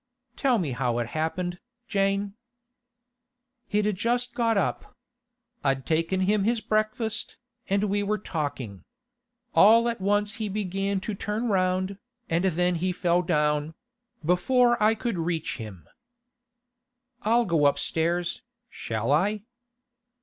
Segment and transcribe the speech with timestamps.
[0.35, 2.33] 'Tell me how it happened, Jane.'
[3.67, 4.95] 'He'd just got up.
[5.63, 7.37] I'd taken him his breakfast,
[7.69, 8.83] and we were talking.
[9.53, 11.99] All at once he began to turn round,
[12.31, 15.87] and then he fell down—before I could reach him.'
[17.21, 18.41] 'I'll go upstairs,
[18.71, 19.43] shall I?